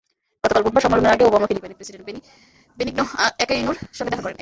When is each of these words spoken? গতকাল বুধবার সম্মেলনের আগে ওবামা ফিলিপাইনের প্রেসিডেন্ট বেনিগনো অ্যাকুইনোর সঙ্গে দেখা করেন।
গতকাল 0.43 0.61
বুধবার 0.65 0.83
সম্মেলনের 0.85 1.13
আগে 1.15 1.23
ওবামা 1.25 1.47
ফিলিপাইনের 1.47 1.77
প্রেসিডেন্ট 1.77 2.05
বেনিগনো 2.77 3.03
অ্যাকুইনোর 3.37 3.77
সঙ্গে 3.97 4.11
দেখা 4.11 4.23
করেন। 4.25 4.37